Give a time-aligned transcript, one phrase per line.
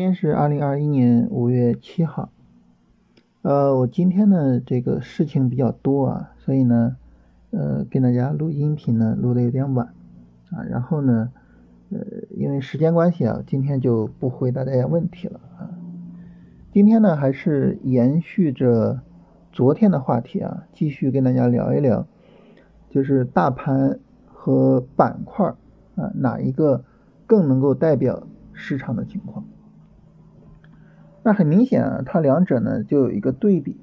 [0.00, 2.30] 今天是二零二一年五月七号，
[3.42, 6.96] 呃，我今天呢这个事情比较多啊，所以呢，
[7.50, 9.88] 呃，跟大家录音频呢录的有点晚
[10.52, 11.30] 啊，然后呢，
[11.90, 15.68] 呃，因为时间关系啊，今天就不回答大家问题了啊。
[16.72, 19.02] 今天呢还是延续着
[19.52, 22.06] 昨天的话题啊，继续跟大家聊一聊，
[22.88, 25.46] 就是大盘和板块
[25.96, 26.84] 啊哪一个
[27.26, 29.44] 更能够代表市场的情况。
[31.22, 33.78] 那很明显啊，它两者呢就有一个对比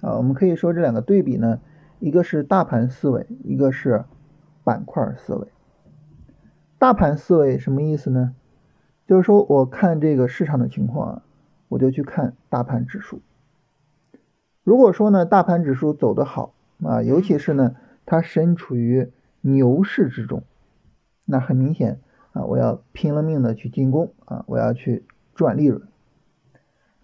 [0.00, 1.60] 啊，我们可以说这两个对比呢，
[2.00, 4.04] 一个是大盘思维，一个是
[4.64, 5.48] 板块思维。
[6.78, 8.34] 大盘思维什么意思呢？
[9.06, 11.22] 就是说我看这个市场的情况啊，
[11.68, 13.20] 我就去看大盘指数。
[14.62, 19.10] 如果说呢，大盘指数走得好啊，尤其是呢，它身处于
[19.42, 20.42] 牛市之中，
[21.24, 22.00] 那很明显
[22.32, 25.82] 啊，我要拼了命的去进攻啊，我要去赚利润。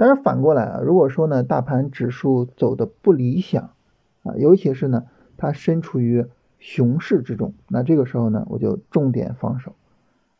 [0.00, 3.74] 但是反过来啊，如果说呢，大盘指数走的不理想
[4.22, 5.04] 啊，尤其是呢，
[5.36, 6.24] 它身处于
[6.58, 9.74] 熊市之中，那这个时候呢，我就重点防守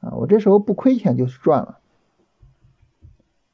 [0.01, 1.79] 啊，我这时候不亏钱就是赚了。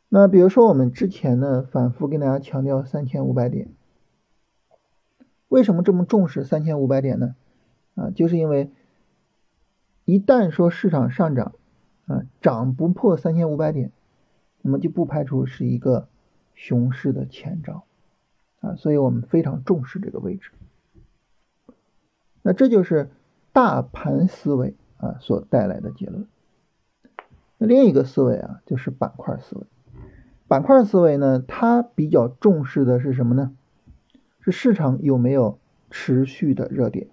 [0.09, 3.70] 那比如说我们之前呢，反复跟大家强调三千五百点，
[5.48, 7.35] 为什么这么重视三千五百点呢？
[7.97, 8.70] 啊，就是因为
[10.05, 11.55] 一旦说市场上涨
[12.07, 13.91] 啊，涨不破三千五百点。
[14.67, 16.09] 那么就不排除是一个
[16.56, 17.84] 熊市的前兆
[18.59, 20.50] 啊，所以我们非常重视这个位置。
[22.42, 23.08] 那这就是
[23.53, 26.27] 大盘思维啊所带来的结论。
[27.58, 29.62] 那另一个思维啊，就是板块思维。
[30.48, 33.55] 板块思维呢，它比较重视的是什么呢？
[34.41, 35.61] 是市场有没有
[35.92, 37.06] 持续的热点。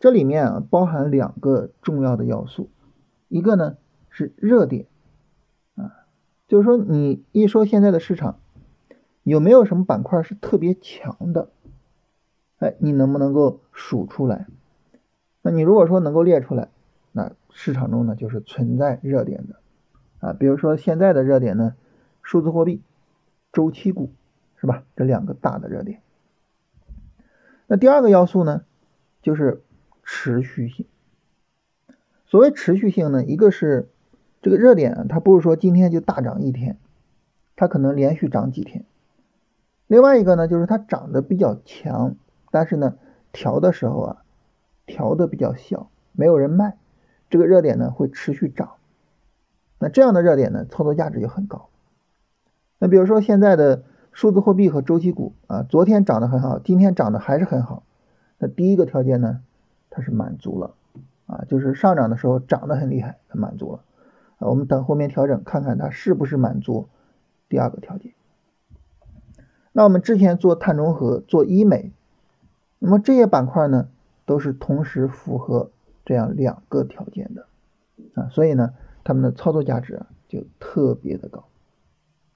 [0.00, 2.68] 这里面啊包含两个重要的要素，
[3.28, 3.76] 一个呢
[4.10, 4.86] 是热点。
[6.52, 8.38] 就是说，你一说现在的市场
[9.22, 11.48] 有没有什么板块是特别强的？
[12.58, 14.46] 哎，你能不能够数出来？
[15.40, 16.68] 那你如果说能够列出来，
[17.10, 19.60] 那市场中呢就是存在热点的
[20.18, 20.34] 啊。
[20.34, 21.74] 比如说现在的热点呢，
[22.20, 22.82] 数字货币、
[23.50, 24.12] 周期股
[24.56, 24.84] 是吧？
[24.94, 26.02] 这两个大的热点。
[27.66, 28.66] 那第二个要素呢，
[29.22, 29.62] 就是
[30.02, 30.84] 持续性。
[32.26, 33.88] 所谓持续性呢，一个是。
[34.42, 36.76] 这个热点它不是说今天就大涨一天，
[37.56, 38.84] 它可能连续涨几天。
[39.86, 42.16] 另外一个呢，就是它涨得比较强，
[42.50, 42.96] 但是呢
[43.32, 44.24] 调的时候啊
[44.84, 46.76] 调的比较小，没有人卖，
[47.30, 48.72] 这个热点呢会持续涨。
[49.78, 51.68] 那这样的热点呢，操作价值就很高。
[52.78, 57.84] 那比如说现在的数字货币和周期股啊，昨天涨得很好，今天涨得还是很好。
[58.38, 59.40] 那第一个条件呢，
[59.88, 60.74] 它是满足了
[61.26, 63.84] 啊，就是上涨的时候涨得很厉害，它满足了。
[64.48, 66.88] 我们等后面调整，看看它是不是满足
[67.48, 68.12] 第二个条件。
[69.72, 71.92] 那我们之前做碳中和、做医美，
[72.78, 73.88] 那么这些板块呢，
[74.26, 75.70] 都是同时符合
[76.04, 77.46] 这样两个条件的
[78.14, 81.44] 啊，所以呢，他们的操作价值就特别的高。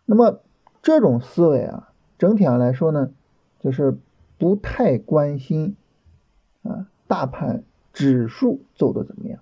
[0.05, 0.41] 那么
[0.83, 3.11] 这种思维啊，整体上来说呢，
[3.61, 3.99] 就是
[4.39, 5.77] 不太关心
[6.63, 9.41] 啊大盘指数走的怎么样，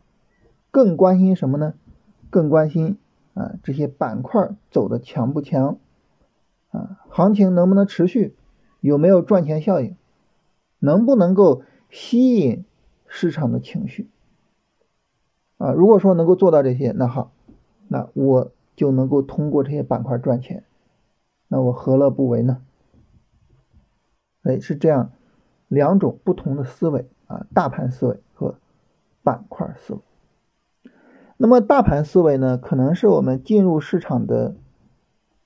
[0.71, 1.75] 更关心什么呢？
[2.35, 2.99] 更关心
[3.35, 5.79] 啊这些板块走的强不强
[6.73, 8.35] 啊，行情能不能持续，
[8.81, 9.95] 有没有赚钱效应，
[10.81, 12.65] 能不能够吸引
[13.07, 14.11] 市场的情绪
[15.59, 15.71] 啊？
[15.71, 17.31] 如果说能够做到这些，那好，
[17.87, 20.65] 那我就能够通过这些板块赚钱，
[21.47, 22.63] 那我何乐不为呢？
[24.43, 25.13] 哎，是这样
[25.69, 28.57] 两种不同的思维啊，大盘思维和
[29.23, 30.01] 板块思维。
[31.37, 34.55] 那么大盘思维呢，可能是我们进入市场的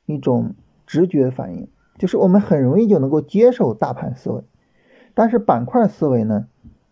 [0.04, 0.54] 一种
[0.86, 1.68] 直觉反应，
[1.98, 4.42] 就是我们很容易就能够接受大盘思维。
[5.14, 6.46] 但是板块思维呢，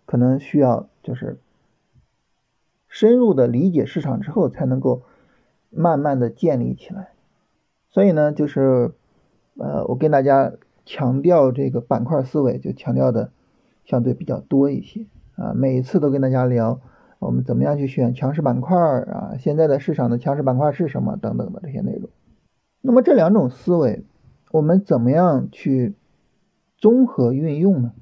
[0.06, 1.38] 可能需要就是
[2.88, 5.02] 深入的理解市场之后，才能够
[5.70, 7.10] 慢慢的建立起来。
[7.90, 8.92] 所以呢，就是
[9.58, 10.52] 呃，我跟大家
[10.84, 13.30] 强调这个板块思维，就强调的
[13.84, 15.06] 相对比较多一些
[15.36, 16.80] 啊，每一次都跟大家聊。
[17.18, 19.36] 我们怎么样去选强势板块啊？
[19.38, 21.16] 现在的市场的强势板块是什么？
[21.16, 22.10] 等等的这些内容。
[22.82, 24.04] 那么这两种思维，
[24.52, 25.94] 我们怎么样去
[26.76, 27.92] 综合运用呢？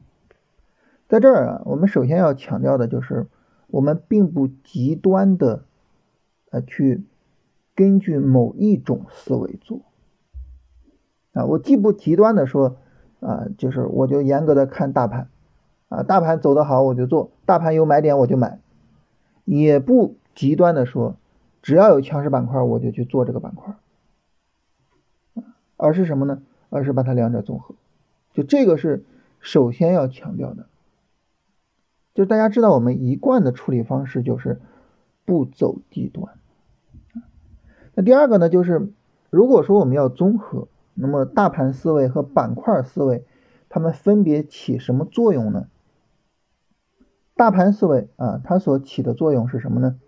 [1.09, 3.29] 在这儿啊，我们首先要强调的就是，
[3.69, 5.65] 我们并不极端的
[6.51, 7.05] 呃去
[7.75, 9.81] 根据某一种思维做
[11.33, 11.45] 啊。
[11.45, 12.79] 我既不极端的说
[13.21, 15.29] 啊，就是我就严格的看大盘
[15.89, 18.59] 啊，大盘走得好我就做，大盘有买点我就买。
[19.45, 21.17] 也不极端的说，
[21.63, 23.75] 只要有强势板块，我就去做这个板块
[25.77, 26.43] 而是什么呢？
[26.71, 27.75] 而是把它两者综合。
[28.33, 29.05] 就这个是
[29.41, 30.67] 首先要强调的。
[32.15, 34.61] 就大家知道，我们一贯的处理方式就是
[35.25, 36.35] 不走极端。
[37.95, 38.89] 那第二个呢，就是
[39.31, 43.25] 如果说我们要综合，那么大盘思维和板块思维，
[43.69, 45.67] 它们分别起什么作用呢？
[47.37, 49.99] 大盘思维啊，它所起的作用是什么呢？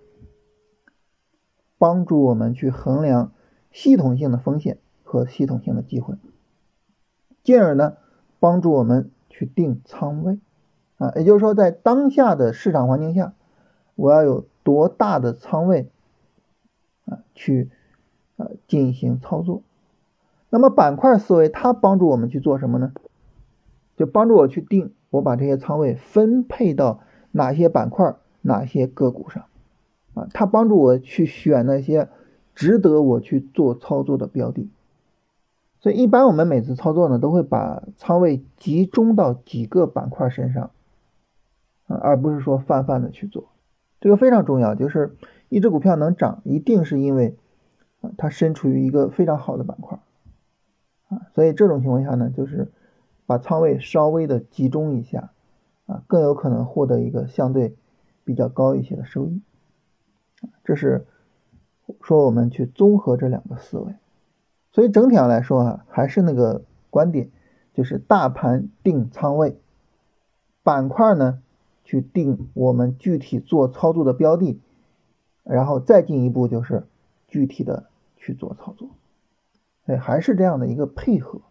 [1.78, 3.32] 帮助我们去衡量
[3.70, 6.14] 系统性的风险和系统性的机会，
[7.42, 7.96] 进而呢，
[8.38, 10.38] 帮助我们去定仓位。
[10.98, 13.34] 啊，也就是说，在当下的市场环境下，
[13.96, 15.90] 我要有多大的仓位
[17.04, 17.68] 啊，去
[18.38, 19.62] 啊进行操作。
[20.48, 22.92] 那么板块思维它帮助我们去做什么呢？
[23.96, 27.00] 就帮助我去定，我把这些仓位分配到
[27.32, 29.44] 哪些板块、哪些个股上
[30.14, 32.08] 啊，它帮助我去选那些
[32.54, 34.68] 值得我去做操作的标的。
[35.80, 40.70] 所以，一般我们每次操作呢，都会把仓位集中到几个板块身上。
[41.86, 43.44] 啊，而不是说泛泛的去做，
[44.00, 44.74] 这个非常重要。
[44.74, 45.14] 就是
[45.48, 47.36] 一只股票能涨，一定是因为
[48.00, 50.00] 啊它身处于一个非常好的板块
[51.08, 52.72] 啊，所以这种情况下呢，就是
[53.24, 55.30] 把仓位稍微的集中一下
[55.86, 57.74] 啊，更有可能获得一个相对
[58.24, 59.40] 比较高一些的收益。
[60.64, 61.06] 这是
[62.02, 63.94] 说我们去综合这两个思维。
[64.72, 67.30] 所以整体上来说啊，还是那个观点，
[67.72, 69.58] 就是大盘定仓位，
[70.62, 71.42] 板块呢。
[71.88, 74.60] 去定我们具体做操作的标的，
[75.44, 76.82] 然后再进一步就是
[77.28, 77.86] 具体的
[78.16, 78.88] 去做操作，
[79.84, 81.42] 哎，还是这样的一个配合。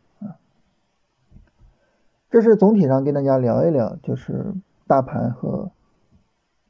[2.36, 4.56] 这是总体上跟大家聊一聊，就是
[4.88, 5.72] 大盘和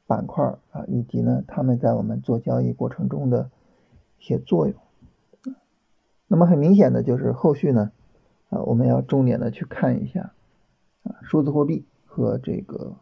[0.06, 3.50] 板块啊，以及呢他们在我们做交易过程中的
[4.20, 4.76] 一些作用。
[6.28, 7.90] 那么很明显的就是后续呢
[8.48, 10.30] 啊，我们要重点的去看一下
[11.02, 12.94] 啊，数字货币和这个。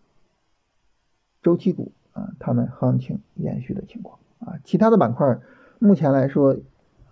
[1.42, 5.38] 周期股啊，他们行情延续的情况啊，其他的板块
[5.78, 6.56] 目前来说，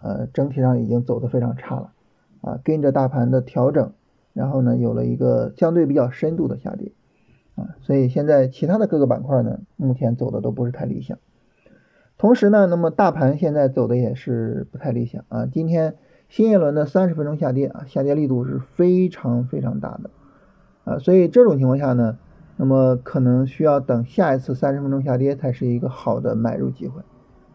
[0.01, 1.93] 呃，整体上已经走的非常差了
[2.41, 3.93] 啊，跟着大盘的调整，
[4.33, 6.93] 然后呢，有了一个相对比较深度的下跌
[7.55, 11.19] 啊，所以现在其他的各个板块呢，目前走的都不是太理想。
[12.19, 15.97] 同时呢，那么大盘现在走的也是不太理想啊，今天
[16.29, 20.11] 新一轮的三十分钟下跌啊，下跌力度是非常非常大的
[20.85, 22.19] 啊，所以这种情况下呢。
[22.59, 27.01] 那么可能需要等下一次三十分钟下跌才是一个好的买入机会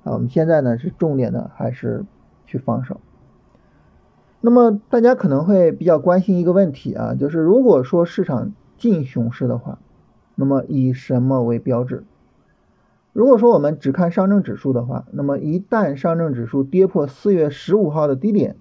[0.03, 0.11] 啊！
[0.11, 2.03] 我们现在呢是重点的还是
[2.45, 2.99] 去防守。
[4.41, 9.79] 那么大家可能会比较关心一个问题啊，就是如果说市场进熊市的话，
[10.35, 12.03] 那么以什么为标志？
[13.13, 18.55] 如果说我们只看上证指数的话，那么一旦上证指数跌破四月十五号的低点，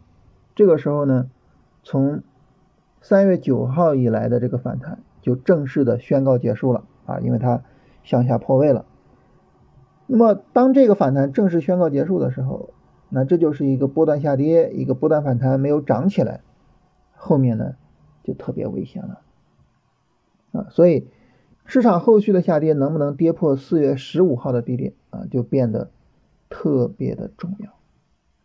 [0.54, 1.28] 这个时候呢，
[1.82, 2.22] 从
[3.00, 5.00] 三月九号以来的这个反弹。
[5.22, 7.60] 就正式的宣告结束了啊，因为它
[8.04, 8.84] 向下破位了。
[10.06, 12.70] 那么当这个反弹正式宣告结束的时候，
[13.08, 16.40] 那这就是一个波段下跌，一个波段反弹没有涨起来，
[17.14, 17.76] 后面呢
[18.24, 19.20] 就特别危险了
[20.52, 20.66] 啊。
[20.70, 21.08] 所以
[21.64, 25.90] 市场后续的下跌能不能跌破四月十五号的低点啊，就变得
[26.48, 27.70] 特别的重要。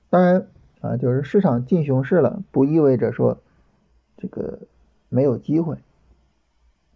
[0.10, 0.48] 当然
[0.82, 3.40] 啊，就是市场进熊市了，不意味着说
[4.18, 4.60] 这个
[5.10, 5.78] 没有机会。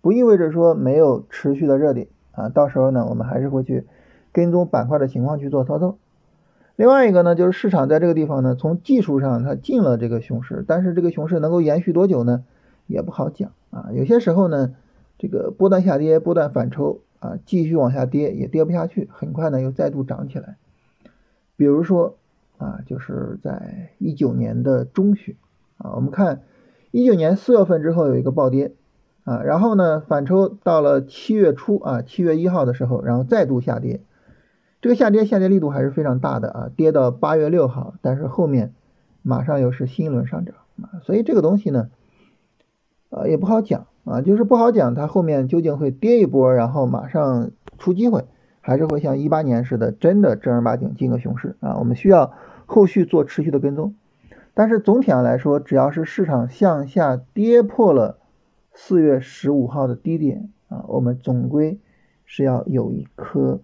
[0.01, 3.87] 不意味着说没有持续的热点啊，到时候呢，我们还是会去
[4.31, 5.97] 跟踪板块的情况去做操作。
[6.75, 12.43] 另外一个呢，就是市场在这个地方呢，从技术上它进了这个熊市，但是这个熊市能够延续多久呢，
[12.87, 13.89] 也不好讲啊。
[13.93, 14.75] 有些时候呢，
[15.17, 20.57] 这个波段下跌、波段反抽啊，继续往下跌也跌不下去，很快呢又再度涨起来。
[21.55, 22.17] 比如说
[22.57, 25.35] 啊，就是在一九年的中旬
[25.77, 26.41] 啊，我们看
[26.91, 28.73] 一九年四月份之后有一个暴跌。
[29.23, 34.01] 啊，然后呢，反抽到了七月初啊，七月一号的时候，然后再度下跌，
[34.85, 38.75] 这个下跌下跌力度还是非常大的啊，跌到八月六号，但是后面
[39.23, 41.89] 马上又是新一轮上涨啊，所以这个东西呢，
[43.09, 47.49] 呃，也不好讲啊，就是不好讲它后面究竟会跌一波，然后马上
[47.79, 48.25] 出机会，
[48.61, 52.33] 还是会像一八年似的，真的正儿八经进个熊市啊，我们需要
[52.67, 53.95] 后续做持续的跟踪，
[54.53, 58.19] 但是总体上来说，只要是市场向下跌破了。
[58.71, 61.79] 四月十五号的低点啊，我们总归
[62.23, 63.61] 是要有一颗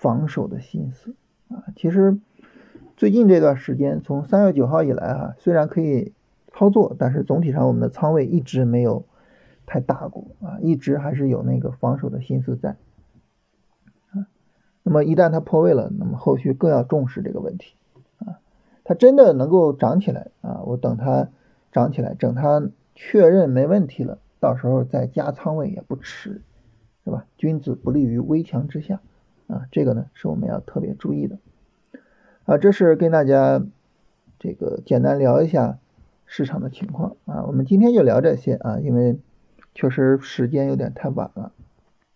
[0.00, 1.14] 防守的心思
[1.48, 1.64] 啊。
[1.76, 2.18] 其实
[2.96, 6.12] 最近这段时间，从三月九号以来啊，虽然可以
[6.52, 9.04] 操作，但是总体上我们的仓位一直没有
[9.66, 12.76] 太大过啊，一直还是有那个防守的心思在
[14.10, 14.26] 啊。
[14.82, 17.74] 那么一旦它破位了，那么后续更要重视这个问题
[18.18, 18.40] 啊。
[18.84, 21.28] 它真的能够涨起来啊，我等它
[21.70, 26.42] 涨起来，等它确认没问题了，到时候再加仓位也不迟，
[27.04, 27.26] 是吧？
[27.36, 29.00] 君子不立于危墙之下
[29.48, 31.38] 啊，这个呢是我们要特别注意的
[32.44, 32.56] 啊。
[32.56, 33.62] 这是跟大家
[34.38, 35.78] 这个简单聊一下
[36.24, 37.44] 市场的情况啊。
[37.44, 39.18] 我们今天就聊这些啊，因为
[39.74, 41.52] 确实时间有点太晚了。